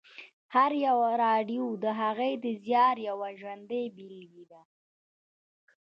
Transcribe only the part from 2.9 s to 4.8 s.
یوه ژوندۍ بېلګې ده